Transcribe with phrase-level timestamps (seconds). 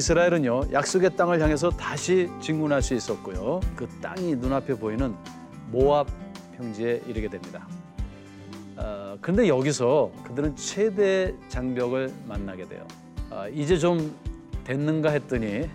[0.00, 3.60] 이스라엘은요 약속의 땅을 향해서 다시 진군할 수 있었고요.
[3.76, 5.14] 그 땅이 눈앞에 보이는
[5.70, 6.06] 모압
[6.56, 7.68] 평지에 이르게 됩니다.
[8.76, 12.86] 어, 그런데 여기서 그들은 최대 장벽을 만나게 돼요.
[13.30, 14.16] 어, 이제 좀
[14.64, 15.68] 됐는가 했더니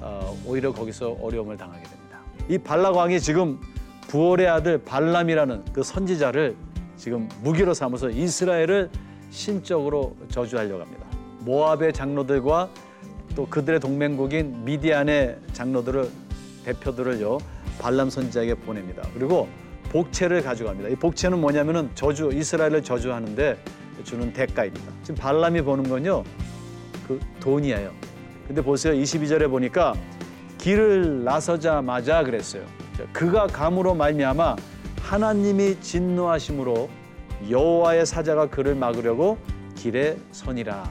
[0.00, 2.20] 어, 오히려 거기서 어려움을 당하게 됩니다.
[2.48, 3.58] 이 발락 왕이 지금
[4.06, 6.54] 부올의 아들 발람이라는 그 선지자를
[6.96, 8.90] 지금 무기로 삼아서 이스라엘을
[9.30, 11.04] 신적으로 저주하려고 합니다.
[11.40, 12.68] 모압의 장로들과
[13.34, 16.08] 또 그들의 동맹국인 미디안의 장로들을
[16.64, 17.38] 대표들을요
[17.80, 19.02] 발람 선지자에게 보냅니다.
[19.14, 19.48] 그리고
[19.90, 20.90] 복채를 가져갑니다.
[20.90, 23.58] 이 복채는 뭐냐면은 저주 이스라엘을 저주하는데
[24.04, 24.92] 주는 대가입니다.
[25.02, 26.24] 지금 발람이 보는 건요
[27.06, 27.92] 그 돈이에요.
[28.46, 29.94] 근데 보세요 22절에 보니까
[30.58, 32.64] 길을 나서자마자 그랬어요.
[33.12, 34.56] 그가 감으로 말미암아
[35.00, 36.88] 하나님이 진노하심으로
[37.48, 39.38] 여호와의 사자가 그를 막으려고
[39.74, 40.84] 길에 선이라.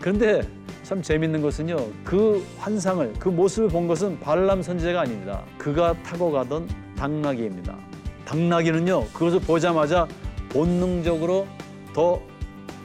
[0.00, 0.42] 그런데
[0.88, 1.76] 참 재밌는 것은요.
[2.02, 5.44] 그 환상을 그 모습을 본 것은 발람 선지자가 아닙니다.
[5.58, 7.76] 그가 타고 가던 당나귀입니다.
[8.24, 9.08] 당나귀는요.
[9.08, 10.08] 그것을 보자마자
[10.48, 11.46] 본능적으로
[11.92, 12.22] 더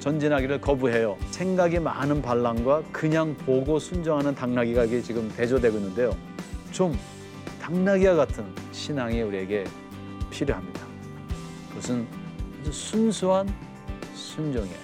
[0.02, 1.16] 전진하기를 거부해요.
[1.32, 6.14] 생각이 많은 발람과 그냥 보고 순종하는 당나귀가 이게 지금 대조되고 있는데요.
[6.74, 7.00] 좀
[7.62, 9.64] 당나귀와 같은 신앙이 우리에게
[10.30, 10.82] 필요합니다.
[11.70, 12.06] 그것은
[12.60, 13.48] 아주 순수한
[14.14, 14.83] 순종이에요.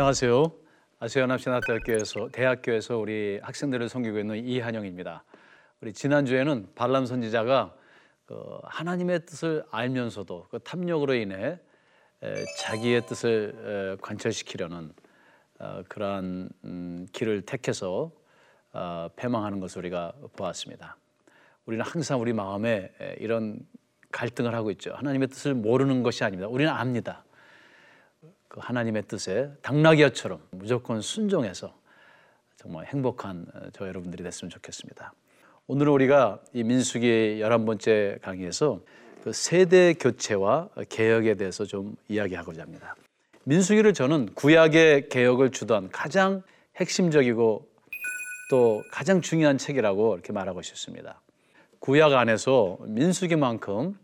[0.00, 0.50] 안녕하세요.
[1.00, 5.24] 아시아연합신학대학교에서 대학교에서 우리 학생들을 섬기고 있는 이한영입니다.
[5.82, 7.74] 우리 지난 주에는 발람 선지자가
[8.24, 11.58] 그 하나님의 뜻을 알면서도 그 탐욕으로 인해
[12.56, 14.90] 자기의 뜻을 관철시키려는
[15.58, 18.10] 어, 그러한 음, 길을 택해서
[18.72, 20.96] 어, 패망하는 것을 우리가 보았습니다.
[21.66, 23.60] 우리는 항상 우리 마음에 이런
[24.12, 24.94] 갈등을 하고 있죠.
[24.94, 26.48] 하나님의 뜻을 모르는 것이 아닙니다.
[26.48, 27.22] 우리는 압니다.
[28.50, 31.72] 그 하나님의 뜻에 당나귀처럼 무조건 순종해서
[32.56, 35.14] 정말 행복한 어, 저 여러분들이 됐으면 좋겠습니다.
[35.68, 38.80] 오늘은 우리가 이 민수기 열한 번째 강의에서
[39.22, 42.96] 그 세대 교체와 개혁에 대해서 좀 이야기하고자 합니다.
[43.44, 46.42] 민수기를 저는 구약의 개혁을 주던 가장
[46.74, 47.68] 핵심적이고
[48.50, 51.20] 또 가장 중요한 책이라고 이렇게 말하고 싶습니다.
[51.78, 53.96] 구약 안에서 민수기만큼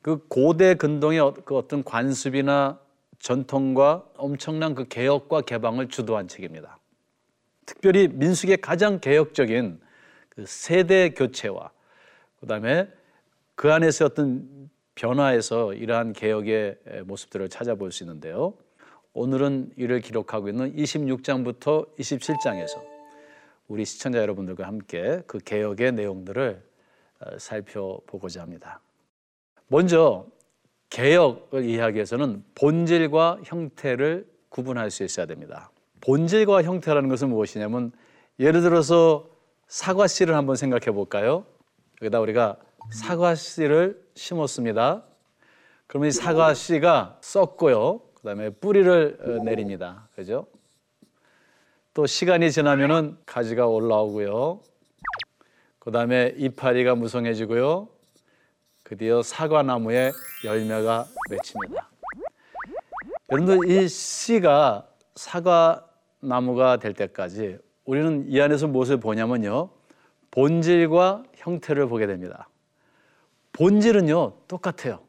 [0.00, 2.80] 그 고대 근동의 그 어떤 관습이나
[3.18, 6.78] 전통과 엄청난 그 개혁과 개방을 주도한 책입니다.
[7.64, 9.80] 특별히 민숙의 가장 개혁적인
[10.28, 11.70] 그 세대 교체와
[12.40, 12.88] 그다음에
[13.54, 18.54] 그 안에서 어떤 변화에서 이러한 개혁의 모습들을 찾아볼 수 있는데요.
[19.12, 22.82] 오늘은 이를 기록하고 있는 26장부터 27장에서
[23.68, 26.62] 우리 시청자 여러분들과 함께 그 개혁의 내용들을
[27.18, 28.80] 어, 살펴보고자 합니다.
[29.68, 30.26] 먼저
[30.90, 35.70] 개혁을 이야기해서는 본질과 형태를 구분할 수 있어야 됩니다.
[36.00, 37.92] 본질과 형태라는 것은 무엇이냐면
[38.38, 39.28] 예를 들어서
[39.68, 41.44] 사과 씨를 한번 생각해 볼까요?
[42.00, 42.56] 여기다 우리가
[42.90, 45.02] 사과 씨를 심었습니다.
[45.86, 48.00] 그러면 이 사과 씨가 썩고요.
[48.14, 50.08] 그다음에 뿌리를 어, 내립니다.
[50.14, 50.46] 그죠?
[51.94, 54.60] 또 시간이 지나면은 가지가 올라오고요.
[55.78, 57.88] 그다음에 이파리가 무성해지고요.
[58.88, 60.12] 드디어 사과나무에
[60.44, 61.88] 열매가 맺힙니다.
[63.32, 69.70] 여러분들 이 씨가 사과나무가 될 때까지 우리는 이 안에서 무엇을 보냐면요.
[70.30, 72.48] 본질과 형태를 보게 됩니다.
[73.54, 75.00] 본질은요, 똑같아요.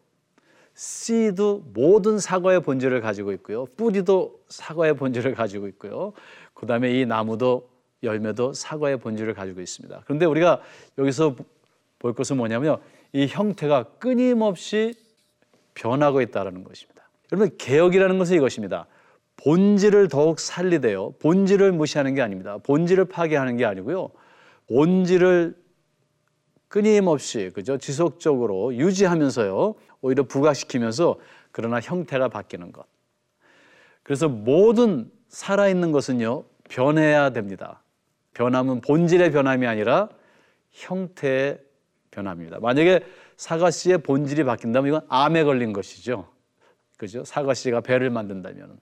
[0.74, 3.66] 씨도 모든 사과의 본질을 가지고 있고요.
[3.78, 6.13] 뿌리도 사과의 본질을 가지고 있고요.
[6.56, 7.69] 그 다음에 이 나무도
[8.01, 10.01] 열매도 사과의 본질을 가지고 있습니다.
[10.06, 10.62] 그런데 우리가
[10.98, 11.36] 여기서
[12.00, 12.80] 볼 것은 뭐냐면요.
[13.18, 14.94] 이 형태가 끊임없이
[15.74, 17.10] 변하고 있다는 것입니다.
[17.31, 18.86] 여러분 개혁이라는 것은 이것입니다.
[19.38, 22.60] 본질을 더욱 살리되어 본질을 무시하는 게 아닙니다.
[22.60, 24.12] 본질을 파괴하는 게 아니고요.
[24.69, 25.58] 본질을
[26.68, 31.16] 끊임없이 그죠 지속적으로 유지하면서요 오히려 부각시키면서
[31.52, 32.86] 그러나 형태가 바뀌는 것.
[34.04, 37.81] 그래서 모든 살아있는 것은요 변해야 됩니다.
[38.36, 40.08] 변함은 본질의 변함이 아니라
[40.70, 41.67] 형태의
[42.12, 42.59] 변합니다.
[42.59, 43.01] 만약에
[43.36, 46.27] 사과 씨의 본질이 바뀐다면 이건 암에 걸린 것이죠.
[46.98, 47.24] 그죠?
[47.24, 48.80] 사과 씨가 배를 만든다면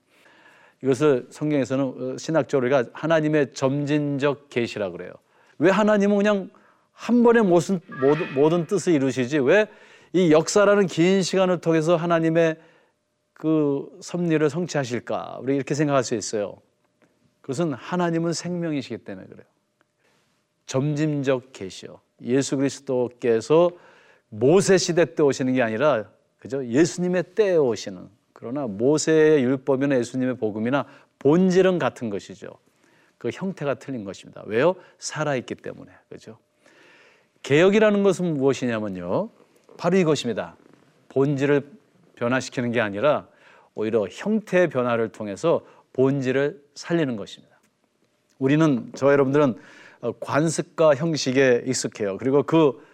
[0.84, 5.12] 이것을 성경에서는 어, 신학적으로 우리가 하나님의 점진적 계시라 그래요.
[5.58, 6.50] 왜 하나님은 그냥
[6.92, 9.68] 한 번에 모든, 모든, 모든 뜻을 이루시지 왜
[10.16, 12.58] 이 역사라는 긴 시간을 통해서 하나님의
[13.34, 15.40] 그 섭리를 성취하실까?
[15.42, 16.56] 우리 이렇게 생각할 수 있어요.
[17.42, 19.46] 그것은 하나님은 생명이시기 때문에 그래요.
[20.68, 22.00] 점진적 계시요.
[22.22, 23.72] 예수 그리스도께서
[24.30, 26.06] 모세 시대 때 오시는 게 아니라
[26.40, 26.66] 그죠?
[26.66, 30.86] 예수님의 때에 오시는 그러나 모세의 율법이나 예수님의 복음이나
[31.20, 32.50] 본질은 같은 것이죠.
[33.18, 34.44] 그 형태가 틀린 것입니다.
[34.46, 34.76] 왜요?
[35.00, 35.92] 살아있기 때문에.
[36.10, 36.38] 그죠?
[37.44, 39.30] 개혁이라는 것은 무엇이냐면요.
[39.78, 40.56] 바로 이것입니다.
[41.10, 41.68] 본질을
[42.16, 43.28] 변화시키는 게 아니라
[43.74, 47.56] 오히려 형태의 변화를 통해서 본질을 살리는 것입니다.
[48.38, 49.56] 우리는 저 여러분들은
[50.20, 52.18] 관습과 형식에 익숙해요.
[52.18, 52.86] 그리고 그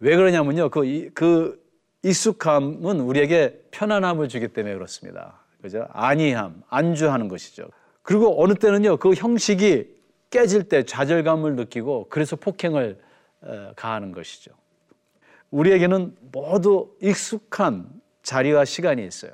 [0.00, 0.68] 왜 그러냐면요.
[0.70, 1.62] 그, 그
[2.02, 5.40] 익숙함은 우리에게 편안함을 주기 때문에 그렇습니다.
[5.60, 5.86] 그죠?
[5.92, 7.68] 안이함, 안주하는 것이죠.
[8.02, 9.98] 그리고 어느 때는요, 그 형식이
[10.30, 12.98] 깨질 때 좌절감을 느끼고 그래서 폭행을
[13.76, 14.52] 가하는 것이죠.
[15.50, 17.88] 우리에게는 모두 익숙한
[18.22, 19.32] 자리와 시간이 있어요.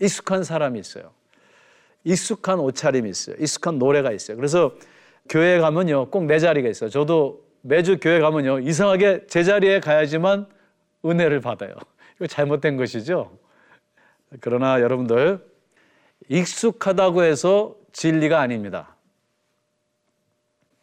[0.00, 1.12] 익숙한 사람이 있어요.
[2.04, 3.36] 익숙한 옷차림이 있어요.
[3.38, 4.36] 익숙한 노래가 있어요.
[4.36, 4.74] 그래서
[5.28, 6.90] 교회 가면요, 꼭 내 자리가 있어요.
[6.90, 10.46] 저도 매주 교회 가면요, 이상하게 제 자리에 가야지만
[11.04, 11.74] 은혜를 받아요.
[12.16, 13.38] 이거 잘못된 것이죠.
[14.40, 15.44] 그러나 여러분들,
[16.28, 18.96] 익숙하다고 해서 진리가 아닙니다.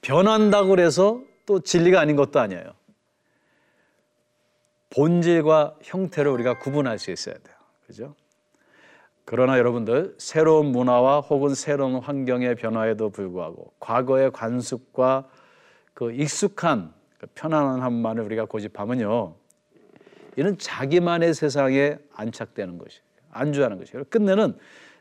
[0.02, 2.74] 변한다고 해서 또 진리가 아닌 것도 아니에요.
[4.92, 7.56] 본질과 형태를 우리가 구분할 수 있어야 돼요.
[7.88, 8.16] 그죠?
[9.26, 15.28] 그러나 여러분들 새로운 문화와 혹은 새로운 환경의 변화에도 불구하고 과거의 관습과
[15.94, 19.36] 그 익숙한 그 편안함만을 우리가 고집하면요.
[20.38, 23.00] 이는 자기만의 세상에 안착되는 것이
[23.32, 24.06] 안주하는 것이에요.
[24.10, 24.58] 끝내는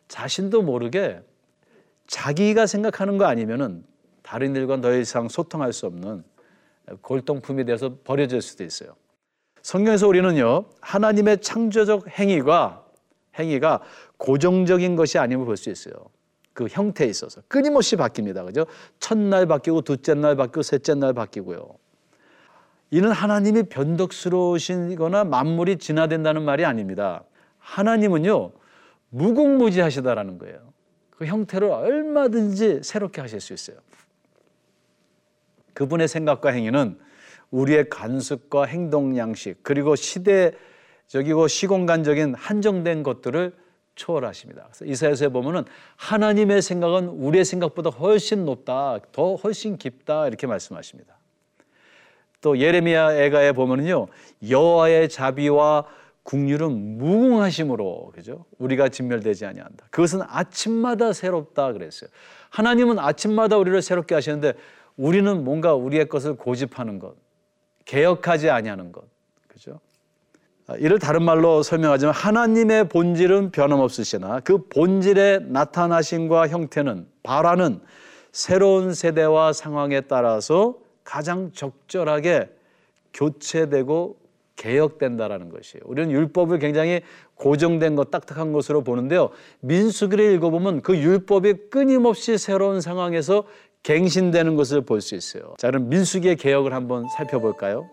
[0.08, 1.22] 자신도 모르게
[2.06, 3.84] 자기가 생각하는 거 아니면은
[4.22, 6.24] 다른 일과 더 이상 소통할 수 없는
[7.02, 8.94] 골동품이 돼서 버려질 수도 있어요.
[9.62, 12.84] 성경에서 우리는요 하나님의 창조적 행위가
[13.38, 13.80] 행위가
[14.20, 15.94] 고정적인 것이 아님을 볼 수 있어요.
[16.52, 18.44] 그 형태에 있어서 끊임없이 바뀝니다.
[18.44, 18.66] 그죠?
[18.98, 21.70] 첫날 바뀌고 둘째 날 바뀌고 셋째 날 바뀌고요.
[22.90, 27.24] 이는 하나님이 변덕스러우시거나 만물이 진화된다는 말이 아닙니다.
[27.58, 28.52] 하나님은요
[29.08, 30.72] 무궁무지하시다라는 거예요.
[31.10, 33.78] 그 형태를 얼마든지 새롭게 하실 수 있어요.
[35.72, 36.98] 그분의 생각과 행위는
[37.50, 43.54] 우리의 간습과 행동 양식 그리고 시대적이고 시공간적인 한정된 것들을
[44.00, 44.68] 초월하십니다.
[44.72, 45.64] 그래서 이사야서에 보면은
[45.96, 51.18] 하나님의 생각은 우리의 생각보다 훨씬 높다, 더 훨씬 깊다 이렇게 말씀하십니다.
[52.40, 54.06] 또 예레미야 애가에 보면은요
[54.48, 55.84] 여호와의 자비와
[56.22, 58.46] 국률은 무궁하심으로 그죠?
[58.58, 59.86] 우리가 진멸되지 아니한다.
[59.90, 62.08] 그것은 아침마다 새롭다 그랬어요.
[62.48, 64.54] 하나님은 아침마다 우리를 새롭게 하시는데
[64.96, 67.16] 우리는 뭔가 우리의 것을 고집하는 것,
[67.84, 69.04] 개혁하지 아니하는 것.
[69.48, 69.80] 그죠?
[70.70, 77.80] 아, 이를 다른 말로 설명하자면 하나님의 본질은 변함없으시나 그 본질의 나타나심과 형태는 발화는
[78.30, 82.50] 새로운 세대와 상황에 따라서 가장 적절하게
[83.12, 84.16] 교체되고
[84.54, 85.82] 개혁된다라는 것이에요.
[85.86, 87.00] 우리는 율법을 굉장히
[87.34, 89.30] 고정된 것, 딱딱한 것으로 보는데요.
[89.60, 93.42] 민수기를 읽어보면 그 율법이 끊임없이 새로운 상황에서
[93.82, 95.54] 갱신되는 것을 볼 수 있어요.
[95.58, 97.88] 자, 그럼 민수기의 개혁을 한번 살펴볼까요?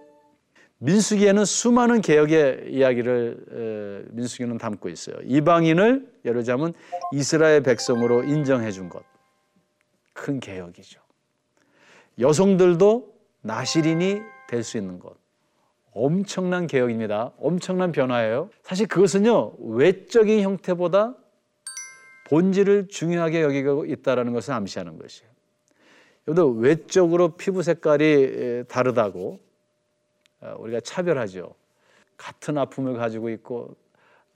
[0.79, 5.15] 민수기에는 수많은 개혁의 이야기를 민수기는 담고 있어요.
[5.23, 6.73] 이방인을 예를 들자면
[7.13, 9.03] 이스라엘 백성으로 인정해 준 것.
[10.13, 11.01] 큰 개혁이죠.
[12.19, 15.15] 여성들도 나시린이 될 수 있는 것.
[15.93, 17.31] 엄청난 개혁입니다.
[17.39, 18.49] 엄청난 변화예요.
[18.61, 21.15] 사실 그것은요, 외적인 형태보다
[22.29, 25.31] 본질을 중요하게 여기고 있다는 것을 암시하는 것이에요.
[26.27, 29.46] 여러분 외적으로 피부 색깔이 다르다고 어,
[30.57, 31.53] 우리가 차별하죠.
[32.15, 33.75] 같은 아픔을 가지고 있고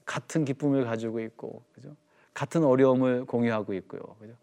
[0.04, 1.94] 같은 기쁨을 가지고 있고 그죠?
[2.34, 4.00] 같은 어려움을 공유하고 있고요.
[4.18, 4.34] 그죠?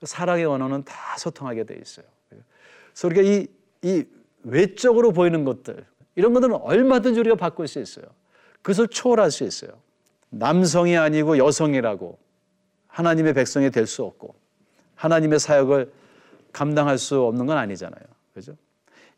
[0.00, 2.06] 그 사랑의 언어는 다 소통하게 돼 있어요.
[2.28, 2.42] 그죠?
[2.92, 3.46] 그래서 우리가 이,
[3.82, 4.04] 이
[4.42, 5.84] 외적으로 보이는 것들
[6.14, 8.06] 이런 것들은 얼마든지 우리가 바꿀 수 있어요.
[8.62, 9.72] 그것을 초월할 수 있어요.
[10.30, 12.18] 남성이 아니고 여성이라고
[12.88, 14.34] 하나님의 백성이 될 수 없고
[14.94, 15.92] 하나님의 사역을
[16.52, 18.04] 감당할 수 없는 건 아니잖아요.
[18.32, 18.56] 그죠?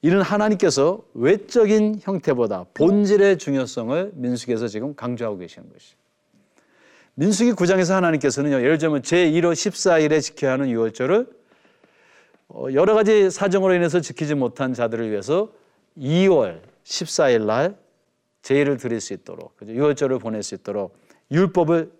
[0.03, 5.97] 이는 하나님께서 외적인 형태보다 본질의 중요성을 민수기에서 지금 강조하고 계시는 것이죠.
[7.15, 11.27] 민수기 9장에서 하나님께서는요, 예를 들면 제1호 14일에 지켜야 하는 유월절을
[12.49, 15.51] 어, 여러 가지 사정으로 인해서 지키지 못한 자들을 위해서
[15.99, 17.77] 2월 14일 날
[18.43, 19.57] 제의를 드릴 수 있도록?
[19.67, 20.97] 유월절을 보낼 수 있도록
[21.31, 21.91] 율법을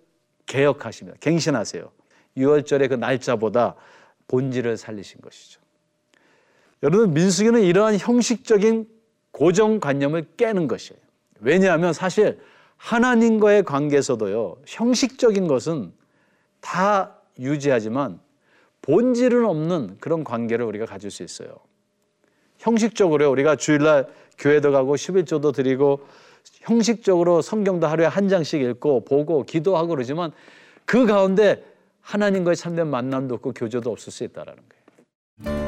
[0.45, 1.17] 개혁하십니다.
[1.19, 1.91] 갱신하세요.
[2.37, 3.75] 유월절의 그 날짜보다
[4.27, 5.59] 본질을 살리신 것이죠.
[6.83, 8.87] 여러분 민수기는 이러한 형식적인
[9.31, 10.99] 고정관념을 깨는 것이에요.
[11.39, 12.39] 왜냐하면 사실
[12.77, 15.91] 하나님과의 관계에서도요, 형식적인 것은
[16.61, 18.19] 다 유지하지만
[18.81, 21.49] 본질은 없는 그런 관계를 우리가 가질 수 있어요.
[22.57, 24.07] 형식적으로 우리가 주일날
[24.37, 26.01] 교회도 가고 11조도 드리고
[26.61, 30.31] 형식적으로 성경도 하루에 한 장씩 읽고 보고 기도하고 그러지만
[30.85, 31.63] 그 가운데
[32.01, 34.53] 하나님과의 참된 만남도 없고 교제도 없을 수 있다는
[35.43, 35.66] 거예요.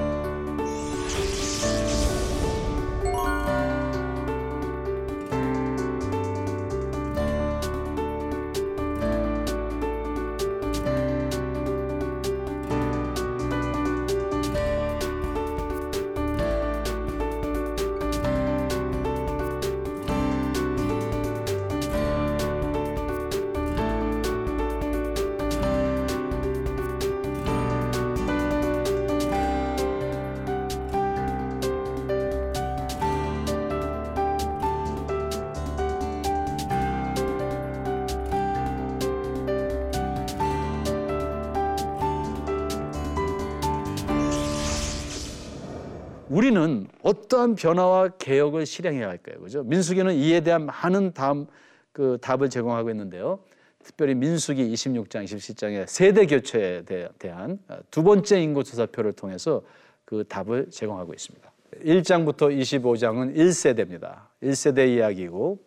[46.40, 49.42] 우리는 어떠한 변화와 개혁을 실행해야 할까요?
[49.42, 49.62] 그죠?
[49.64, 51.48] 민수기는 이에 대한 많은 다음
[51.92, 53.40] 그 답을 제공하고 있는데요.
[53.84, 56.84] 특별히 민수기 26장, 27장의 세대 교체에
[57.18, 57.60] 대한
[57.92, 59.64] 두 번째 인구 조사표를 통해서
[60.06, 61.52] 그 답을 제공하고 있습니다.
[61.84, 64.28] 1장부터 25장은 1세대입니다.
[64.42, 65.60] 1세대 이야기고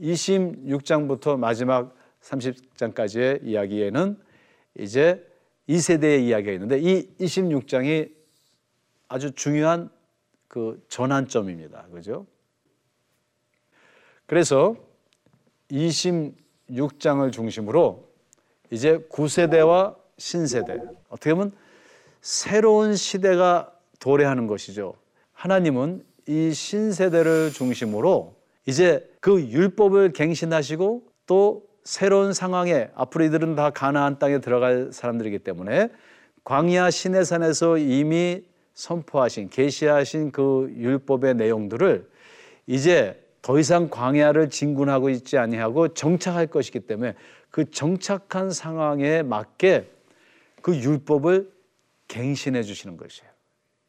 [0.00, 1.92] 26장부터 마지막
[2.22, 4.16] 30장까지의 이야기에는
[4.78, 5.26] 이제
[5.68, 8.12] 2세대의 이야기가 있는데 이 26장이
[9.08, 9.90] 아주 중요한
[10.48, 11.86] 그 전환점입니다.
[11.92, 12.26] 그죠?
[14.26, 14.76] 그래서
[15.70, 18.08] 26장을 중심으로
[18.70, 21.52] 이제 9세대와 신세대 어떻게 보면
[22.20, 24.94] 새로운 시대가 도래하는 것이죠.
[25.32, 28.34] 하나님은 이 신세대를 중심으로
[28.66, 35.90] 이제 그 율법을 갱신하시고 또 새로운 상황에 앞으로 이들은 다 가나안 땅에 들어갈 사람들이기 때문에
[36.44, 38.42] 광야 시내산에서 이미
[38.74, 42.08] 선포하신 계시하신 그 율법의 내용들을
[42.66, 47.14] 이제 더 이상 광야를 진군하고 있지 아니하고 정착할 것이기 때문에
[47.50, 49.90] 그 정착한 상황에 맞게
[50.62, 51.50] 그 율법을
[52.08, 53.30] 갱신해 주시는 것이에요.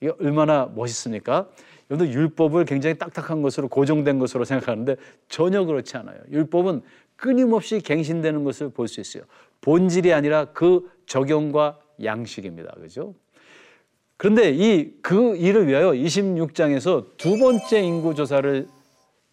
[0.01, 1.49] 이게 얼마나 멋있습니까?
[1.89, 4.97] 여러분들 율법을 굉장히 딱딱한 것으로 고정된 것으로 생각하는데
[5.29, 6.17] 전혀 그렇지 않아요.
[6.31, 6.81] 율법은
[7.15, 9.23] 끊임없이 갱신되는 것을 볼 수 있어요.
[9.61, 12.73] 본질이 아니라 그 적용과 양식입니다.
[12.73, 13.15] 그죠?
[14.17, 18.67] 그런데 이 그 일을 위하여 26장에서 두 번째 인구 조사를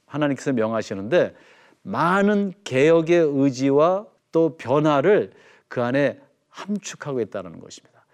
[0.06, 1.34] 하나님께서 명하시는데
[1.82, 5.32] 많은 개혁의 의지와 또 변화를
[5.68, 6.18] 그 안에
[6.50, 8.04] 함축하고 있다는 것입니다.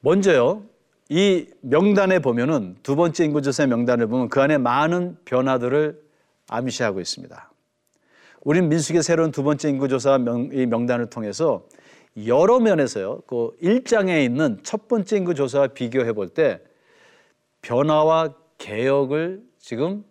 [0.00, 0.62] 먼저요.
[1.08, 6.00] 이 명단에 보면은 두 번째 인구조사의 명단을 보면 그 안에 많은 변화들을
[6.48, 7.50] 암시하고 있습니다.
[8.42, 11.64] 우린 민숙의 새로운 두 번째 인구조사 명, 이 명단을 통해서
[12.26, 13.22] 여러 면에서요.
[13.26, 16.60] 그 1장에 있는 첫 번째 인구 조사와 비교해 볼 때
[17.62, 20.04] 변화와 개혁을 지금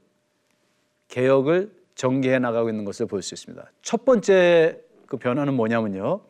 [1.07, 3.71] 개혁을 전개해 나가고 있는 것을 볼 수 있습니다.
[3.81, 6.21] 첫 번째 그 변화는 뭐냐면요.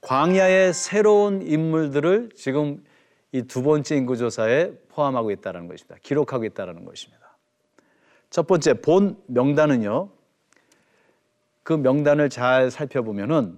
[0.00, 2.84] 광야의 새로운 인물들을 지금
[3.32, 5.96] 이 두 번째 인구 조사에 포함하고 있다는 것입니다.
[6.02, 7.36] 기록하고 있다는 것입니다.
[8.28, 10.08] 첫 번째 본 명단은요.
[11.62, 13.56] 그 명단을 잘 살펴보면은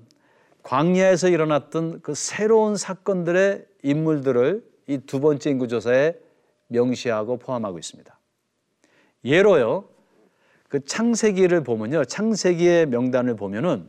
[0.63, 6.15] 광야에서 일어났던 그 새로운 사건들의 인물들을 이 두 번째 인구조사에
[6.69, 8.19] 명시하고 포함하고 있습니다.
[9.25, 9.85] 예로요,
[10.69, 13.89] 그 창세기를 보면요, 창세기의 명단을 보면은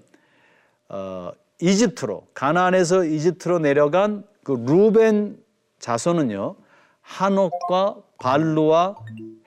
[0.90, 5.38] 어, 이집트로 가나안에서 이집트로 내려간 그 루벤
[5.80, 6.56] 자손은요,
[7.02, 8.96] 한옥과 발루와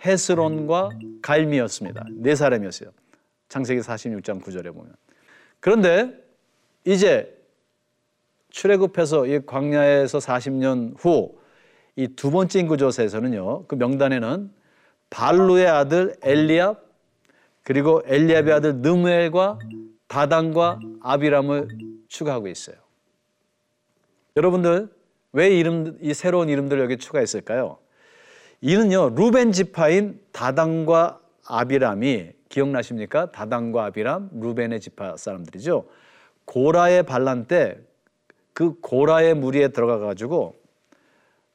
[0.05, 0.91] 헤스론과
[1.23, 2.07] 갈미였습니다.
[2.17, 2.91] 네 사람이었어요.
[3.49, 4.95] 창세기 46장 9절에 보면.
[5.61, 6.26] 그런데
[6.87, 7.37] 이제
[8.51, 11.47] 출애굽해서 이 광야에서 40년 후
[11.97, 13.65] 이 두 번째 인구조사에서는요.
[13.67, 14.51] 그 명단에는
[15.09, 16.85] 발루의 아들 엘리압
[17.63, 19.59] 그리고 엘리압의 아들 느무엘과
[20.07, 21.69] 다단과 아비람을
[22.09, 22.77] 추가하고 있어요.
[24.37, 24.91] 여러분들
[25.33, 27.79] 왜 이름 이 새로운 이름들 여기 추가했을까요?
[28.61, 33.33] 이는요 루벤 지파인 다단과 아비람이 기억나십니까?
[33.33, 35.87] 다단과 아비람 루벤의 지파 사람들이죠.
[36.47, 37.87] 고라의 반란 때
[38.57, 40.57] 그 고라의 무리에 들어가 가지고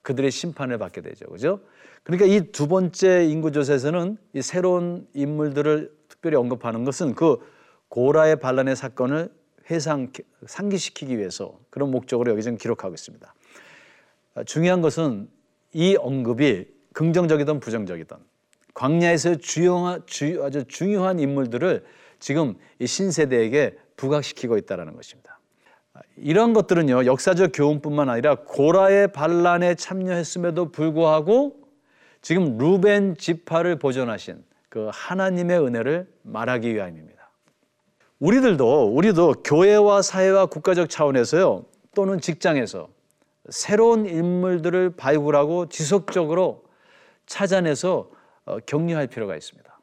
[0.04, 1.26] 그들의 심판을 받게 되죠.
[1.26, 1.60] 그죠?
[2.04, 7.38] 그러니까 이 두 번째 인구조사에서는 이 새로운 인물들을 특별히 언급하는 것은 그
[7.90, 9.34] 고라의 반란의 사건을
[9.72, 10.12] 회상,
[10.46, 13.34] 상기시키기 위해서 그런 목적으로 여기 지금 기록하고 있습니다.
[14.46, 15.28] 중요한 것은
[15.74, 18.18] 이 언급이 긍정적이든 부정적이든
[18.76, 21.84] 광야에서 주요한, 주, 아주 중요한 인물들을
[22.20, 25.40] 지금 이 신세대에게 부각시키고 있다는 것입니다.
[26.18, 31.58] 이런 것들은요 역사적 교훈뿐만 아니라 고라의 반란에 참여했음에도 불구하고
[32.24, 37.30] 지금 루벤 지파를 보존하신 그 하나님의 은혜를 말하기 위함입니다.
[38.20, 42.90] 우리들도 우리도 교회와 사회와 국가적 차원에서요 또는 직장에서
[43.50, 46.64] 새로운 인물들을 발굴하고 지속적으로
[47.26, 48.10] 찾아내서
[48.46, 49.80] 어, 격려할 필요가 있습니다.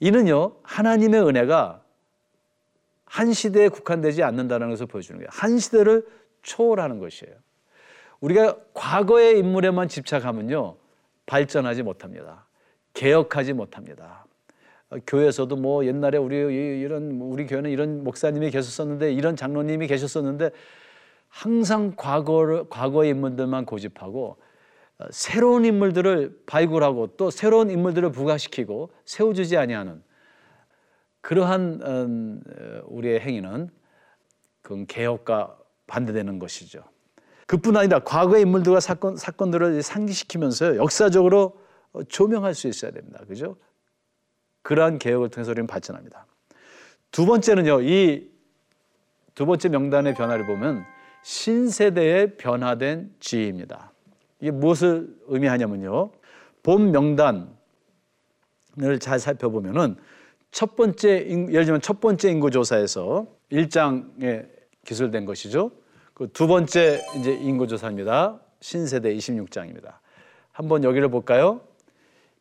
[0.00, 1.82] 이는요 하나님의 은혜가
[3.10, 5.28] 한 시대에 국한되지 않는다는 것을 보여주는 거예요.
[5.32, 6.06] 한 시대를
[6.42, 7.34] 초월하는 것이에요.
[8.20, 10.76] 우리가 과거의 인물에만 집착하면요
[11.26, 12.46] 발전하지 못합니다.
[12.94, 14.24] 개혁하지 못합니다.
[14.90, 20.50] 어, 교회에서도 뭐 옛날에 우리 이런 우리 교회는 이런 목사님이 계셨었는데 이런 장로님이 계셨었는데
[21.28, 24.36] 항상 과거를 과거의 인물들만 고집하고
[24.98, 30.00] 어, 새로운 인물들을 발굴하고 또 새로운 인물들을 부각시키고 세워주지 아니하는
[31.20, 33.70] 그러한 음, 어, 우리의 행위는
[34.62, 36.84] 그건 개혁과 반대되는 것이죠.
[37.46, 41.58] 그뿐 아니라 과거의 인물들과 사건 사건들을 상기시키면서 역사적으로
[42.08, 43.20] 조명할 수 있어야 됩니다.
[43.26, 43.56] 그죠?
[44.62, 46.26] 그러한 개혁을 통해서 우리는 발전합니다.
[47.10, 48.30] 두 번째는요, 이
[49.40, 50.84] 두 번째 명단의 변화를 보면
[51.22, 53.90] 신세대의 변화된 지위입니다.
[54.38, 56.10] 이게 무엇을 의미하냐면요.
[56.62, 57.48] 본 명단을
[59.00, 59.96] 잘 살펴보면은
[60.50, 64.48] 첫 번째 예를 들면 첫 번째 인구 조사에서 1장에
[64.84, 65.70] 기술된 것이죠.
[66.14, 68.40] 그 두 번째 이제 인구 조사입니다.
[68.60, 69.98] 신세대 26장입니다.
[70.52, 71.62] 한번 여기를 볼까요?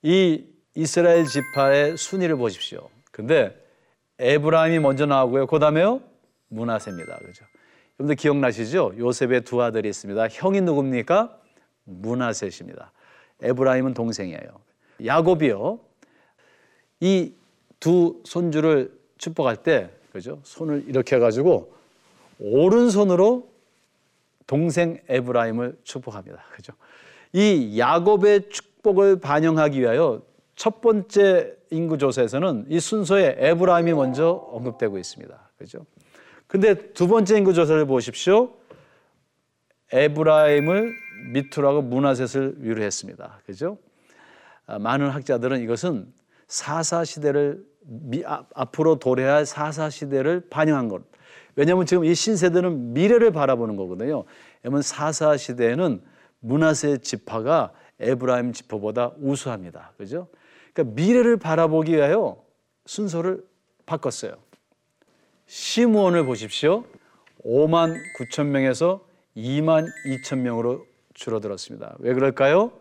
[0.01, 0.43] 이
[0.75, 2.89] 이스라엘 지파의 순위를 보십시오.
[3.11, 3.55] 근데
[4.17, 5.47] 에브라임이 먼저 나오고요.
[5.47, 6.01] 그다음에요.
[6.49, 7.19] 문하세입니다.
[7.19, 7.45] 그죠?
[7.99, 8.93] 여러분들 기억나시죠?
[8.97, 10.27] 요셉의 두 아들이 있습니다.
[10.29, 11.37] 형이 누굽니까?
[11.85, 12.91] 문하셋입니다.
[13.41, 14.61] 에브라임은 동생이에요.
[15.05, 15.79] 야곱이요.
[16.99, 17.33] 이
[17.79, 20.39] 두 손주를 축복할 때 그죠?
[20.43, 21.73] 손을 이렇게 해 가지고
[22.39, 23.49] 오른손으로
[24.47, 26.43] 동생 에브라임을 축복합니다.
[26.51, 26.73] 그죠?
[27.33, 30.23] 이 야곱의 축복을 반영하기 위하여
[30.55, 35.49] 첫 번째 인구 조사에서는 이 순서에 에브라임이 먼저 언급되고 있습니다.
[35.57, 35.85] 그죠?
[36.47, 38.55] 근데 두 번째 인구 조사를 보십시오.
[39.91, 40.91] 에브라임을
[41.33, 43.39] 밑으로 하고 므낫세를 위로 했습니다.
[43.45, 43.77] 그죠?
[44.65, 46.11] 아, 많은 학자들은 이것은
[46.49, 51.03] 사사 시대를 미, 아, 앞으로 도래할 사사 시대를 반영한 것.
[51.55, 54.25] 왜냐하면 지금 이 신세대는 미래를 바라보는 거거든요.
[54.61, 56.01] 왜냐하면 사사 시대에는
[56.41, 59.93] 문하세 지파가 에브라임 지파보다 우수합니다.
[59.97, 60.27] 그죠?
[60.73, 62.41] 그러니까 미래를 바라보기 위하여
[62.85, 63.43] 순서를
[63.85, 64.33] 바꿨어요.
[65.45, 66.85] 시므온을 보십시오.
[67.45, 71.95] 5만 9천 명에서 2만 2천 명으로 줄어들었습니다.
[71.99, 72.71] 왜 그럴까요?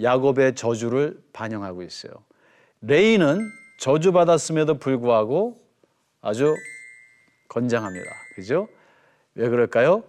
[0.00, 2.12] 야곱의 저주를 반영하고 있어요.
[2.82, 5.60] 레이는 저주받았음에도 불구하고
[6.20, 6.54] 아주
[7.48, 8.10] 건장합니다.
[8.34, 8.68] 그죠?
[9.34, 10.04] 왜 그럴까요?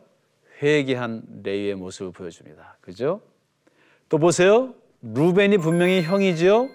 [0.62, 2.78] 회개한 레이의 모습을 보여줍니다.
[2.82, 3.22] 그죠?
[4.10, 4.74] 또 보세요.
[5.02, 6.68] 루벤이 분명히 형이지요.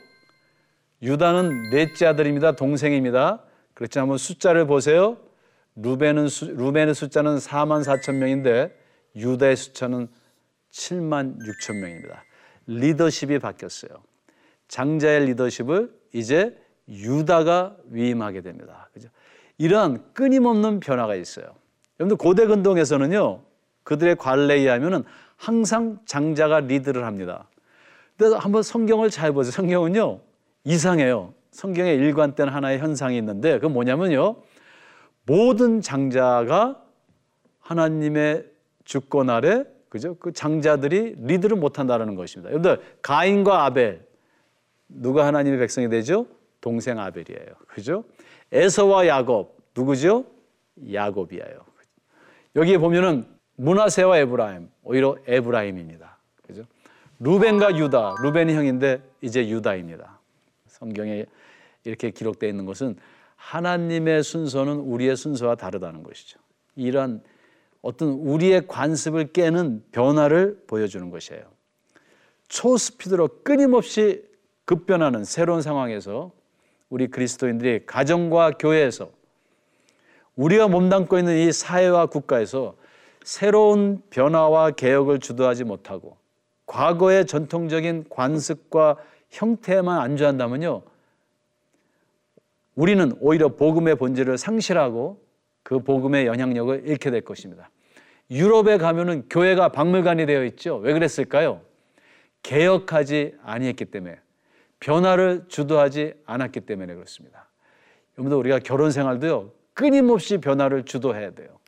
[1.03, 2.53] 유다는 넷째 아들입니다.
[2.53, 3.43] 동생입니다.
[3.75, 5.17] 그렇지 한번 숫자를 보세요.
[5.77, 8.79] 루벤은 루벤의 숫자는 4만 4천 명인데
[9.17, 10.09] 유다의 숫자는
[10.71, 12.25] 7만 6천 명입니다.
[12.67, 13.91] 리더십이 바뀌었어요.
[14.73, 16.57] 장자의 리더십을 이제
[16.89, 18.89] 유다가 위임하게 됩니다.
[18.95, 19.11] 그죠?
[19.59, 21.45] 이러한 끊임없는 변화가 있어요.
[22.01, 23.43] 여러분들 고대 근동에서는요,
[23.83, 25.05] 그들의 관례에 의하면은
[25.37, 27.51] 항상 장자가 리드를 합니다.
[28.17, 29.53] 그래서 한번 성경을 잘 보세요.
[29.53, 30.21] 성경은요,
[30.65, 31.35] 이상해요.
[31.51, 34.37] 성경의 일관된 하나의 현상이 있는데, 그 뭐냐면요,
[35.27, 36.83] 모든 장자가
[37.61, 38.47] 하나님의
[38.85, 40.17] 주권 아래 그죠?
[40.19, 42.51] 그 장자들이 리드를 못 한다는 것입니다.
[42.51, 44.12] 여러분들 가인과 아벨
[44.95, 46.27] 누가 하나님의 백성이 되죠?
[46.61, 47.55] 동생 아벨이에요.
[47.67, 48.05] 그죠?
[48.53, 50.27] 에서와 야곱 누구죠?
[50.93, 51.65] 야곱이에요.
[52.57, 53.25] 여기에 보면은
[53.57, 56.19] 문하세와 에브라임 오히려 에브라임입니다.
[56.43, 56.65] 그죠?
[57.19, 60.19] 루벤과 유다 루벤이 형인데 이제 유다입니다.
[60.67, 61.25] 성경에
[61.85, 62.97] 이렇게 기록되어 있는 것은
[63.37, 66.39] 하나님의 순서는 우리의 순서와 다르다는 것이죠.
[66.77, 67.23] 이런
[67.81, 71.43] 어떤 우리의 관습을 깨는 변화를 보여주는 것이에요.
[72.49, 74.25] 초스피드로 끊임없이
[74.65, 76.33] 급변하는 새로운 상황에서
[76.89, 79.11] 우리 그리스도인들이 가정과 교회에서
[80.37, 82.77] 우리가 몸담고 있는 이 사회와 국가에서
[83.25, 86.17] 새로운 변화와 개혁을 주도하지 못하고
[86.67, 88.97] 과거의 전통적인 관습과
[89.31, 90.83] 형태에만 안주한다면요.
[92.75, 95.23] 우리는 오히려 복음의 본질을 상실하고
[95.63, 97.71] 그 복음의 영향력을 잃게 될 것입니다.
[98.31, 100.77] 유럽에 가면은 교회가 박물관이 되어 있죠.
[100.77, 101.61] 왜 그랬을까요?
[102.43, 104.19] 개혁하지 아니했기 때문에
[104.83, 107.49] 변화를 주도하지 않았기 때문에 그렇습니다.
[108.19, 111.59] 여러분들 우리가 결혼 생활도요 끊임없이 변화를 주도해야 돼요.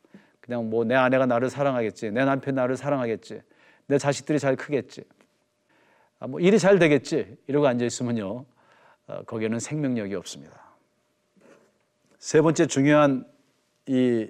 [0.41, 3.41] 그냥 뭐 내 아내가 나를 사랑하겠지, 내 남편 나를 사랑하겠지,
[3.87, 5.05] 내 자식들이 잘 크겠지,
[6.19, 8.45] 아, 뭐 일이 잘 되겠지 이러고 앉아 있으면요
[9.07, 10.63] 어, 거기에는 생명력이 없습니다.
[12.19, 13.25] 세 번째 중요한
[13.87, 14.29] 이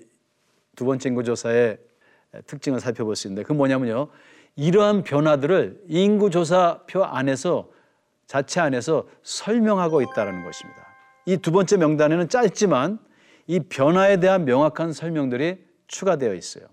[0.77, 1.79] 두 번째 인구조사의
[2.47, 4.09] 특징을 살펴볼 수 있는데 그 뭐냐면요
[4.57, 7.71] 이러한 변화들을 인구조사표 안에서
[8.35, 10.85] 자체 안에서 설명하고 있다는 것입니다.
[11.27, 12.99] 이 두 번째 명단에는 짧지만
[13.47, 16.65] 이 변화에 대한 명확한 설명들이 추가되어 있어요.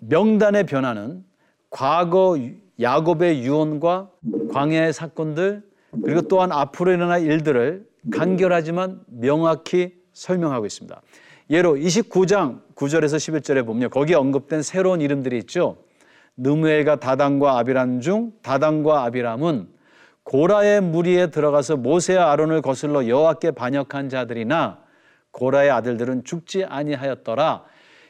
[0.00, 1.22] 명단의 변화는
[1.68, 2.38] 과거
[2.80, 4.12] 야곱의 유언과
[4.50, 5.62] 광야의 사건들
[6.02, 11.02] 그리고 또한 앞으로 일어날 일들을 간결하지만 명확히 설명하고 있습니다.
[11.50, 15.76] 예로 29장 9절에서 11절에 보면 거기에 언급된 새로운 이름들이 있죠.
[16.38, 19.73] 느무엘과 다단과 아비람 중 다단과 아비람은
[20.24, 24.82] 고라의 무리에 들어가서 모세와 아론을 거슬러 여호와께 반역한 자들이나
[25.30, 27.64] 고라의 아들들은 죽지 아니하였더라.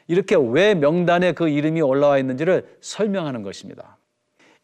[0.07, 3.97] 이렇게 왜 명단에 그 이름이 올라와 있는지를 설명하는 것입니다.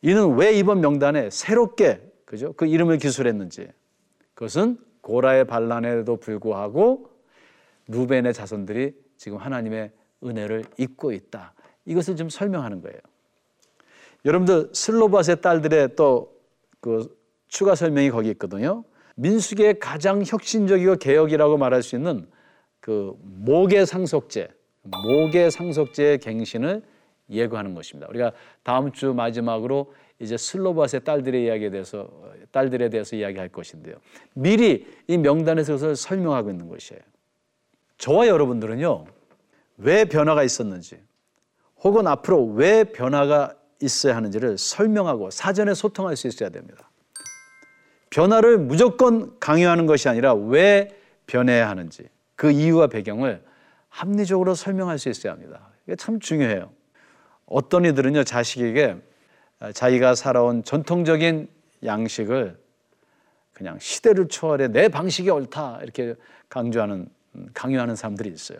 [0.01, 2.53] 이는 왜 이번 명단에 새롭게 그죠?
[2.53, 3.67] 그 이름을 기술했는지.
[4.33, 7.09] 그것은 고라의 반란에도 불구하고
[7.87, 9.91] 루벤의 자손들이 지금 하나님의
[10.23, 11.53] 은혜를 입고 있다.
[11.85, 12.99] 이것을 좀 설명하는 거예요.
[14.23, 16.41] 여러분들 슬로바스의 딸들의 또
[16.81, 17.15] 그
[17.51, 18.85] 추가 설명이 거기 있거든요.
[19.15, 22.25] 민수기의 가장 혁신적이고 개혁이라고 말할 수 있는
[22.79, 24.47] 그 목의 상속제,
[24.83, 26.81] 목의 상속제의 갱신을
[27.29, 28.07] 예고하는 것입니다.
[28.09, 28.31] 우리가
[28.63, 32.09] 다음 주 마지막으로 이제 슬로바스의 딸들의 이야기에 대해서
[32.51, 33.97] 딸들에 대해서 이야기할 것인데요.
[34.33, 37.01] 미리 이 명단에서 그것을 설명하고 있는 것이에요.
[37.97, 39.05] 저와 여러분들은요.
[39.77, 40.99] 왜 변화가 있었는지
[41.83, 46.90] 혹은 앞으로 왜 변화가 있어야 하는지를 설명하고 사전에 소통할 수 있어야 됩니다.
[48.11, 50.89] 변화를 무조건 강요하는 것이 아니라 왜
[51.25, 52.03] 변해야 하는지
[52.35, 53.43] 그 이유와 배경을
[53.89, 55.69] 합리적으로 설명할 수 있어야 합니다.
[55.85, 56.71] 이게 참 중요해요.
[57.45, 58.97] 어떤 이들은요, 자식에게
[59.73, 61.47] 자기가 살아온 전통적인
[61.83, 62.57] 양식을
[63.53, 66.15] 그냥 시대를 초월해 내 방식이 옳다 이렇게
[66.49, 67.07] 강조하는
[67.53, 68.59] 강요하는 사람들이 있어요.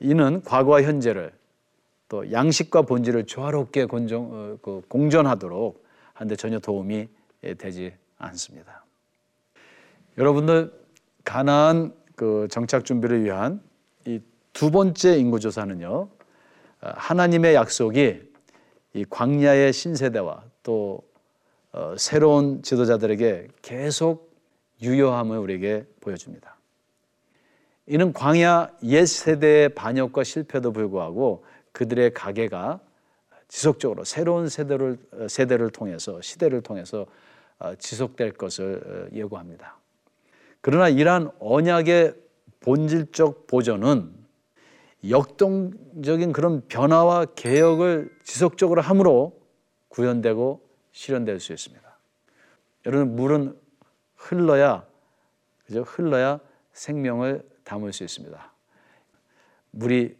[0.00, 1.32] 이는 과거와 현재를
[2.08, 5.84] 또 양식과 본질을 조화롭게 어, 그 공존하도록
[6.14, 7.08] 하는데 전혀 도움이
[7.58, 8.84] 되지 않습니다.
[10.16, 10.72] 여러분들
[11.24, 13.62] 가나안 그 정착 준비를 위한
[14.06, 14.20] 이
[14.52, 16.08] 두 번째 인구 조사는요.
[16.80, 18.20] 하나님의 약속이
[18.94, 21.02] 이 광야의 신세대와 또
[21.72, 24.34] 어, 새로운 지도자들에게 계속
[24.82, 26.56] 유효함을 우리에게 보여줍니다.
[27.86, 32.80] 이는 광야 옛 세대의 반역과 실패도 불구하고 그들의 가계가
[33.46, 37.06] 지속적으로 새로운 세대를 세대를 통해서 시대를 통해서 어,
[37.78, 39.78] 지속될 것을 어, 예고합니다.
[40.60, 42.14] 그러나 이러한 언약의
[42.60, 44.12] 본질적 보존은
[45.08, 49.40] 역동적인 그런 변화와 개혁을 지속적으로 함으로
[49.88, 51.98] 구현되고 실현될 수 있습니다.
[52.86, 53.58] 여러분 물은
[54.16, 54.86] 흘러야
[55.66, 55.82] 그죠?
[55.82, 56.40] 흘러야
[56.72, 58.52] 생명을 담을 수 있습니다.
[59.70, 60.16] 물이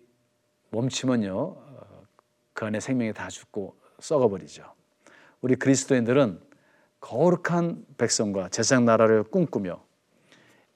[0.71, 2.07] 멈추면요 어,
[2.53, 4.65] 그 안에 생명이 다 죽고 썩어버리죠.
[5.41, 6.50] 우리 그리스도인들은
[7.01, 9.83] 거룩한 백성과 제상 나라를 꿈꾸며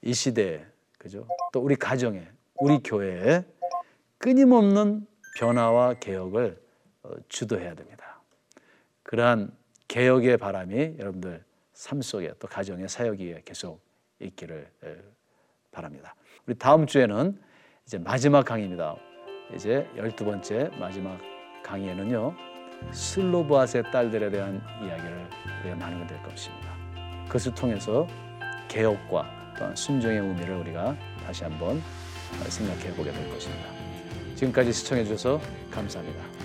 [0.01, 0.65] 이 시대에
[0.97, 1.27] 그죠?
[1.51, 3.43] 또 우리 가정에 우리 교회에
[4.17, 5.05] 끊임없는
[5.37, 6.59] 변화와 개혁을
[7.03, 8.21] 어, 주도해야 됩니다.
[9.03, 9.55] 그러한
[9.87, 13.81] 개혁의 바람이 여러분들 삶 속에 또 가정의 사역에 계속
[14.19, 14.71] 있기를
[15.71, 16.15] 바랍니다.
[16.47, 17.39] 우리 다음 주에는
[17.85, 18.95] 이제 마지막 강의입니다.
[19.53, 21.19] 이제 열두 번째 마지막
[21.63, 22.54] 강의에는요
[22.91, 25.27] 슬로브아스의 딸들에 대한 이야기를
[25.61, 26.69] 우리가 나누게 될 것입니다.
[27.27, 28.07] 그것을 통해서
[28.67, 31.81] 개혁과 또한 순종의 의미를 우리가 다시 한번
[32.49, 33.69] 생각해 보게 될 것입니다.
[34.35, 35.39] 지금까지 시청해 주셔서
[35.71, 36.44] 감사합니다.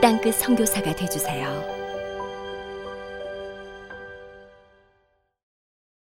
[0.00, 1.79] 땅끝 선교사가 되주세요.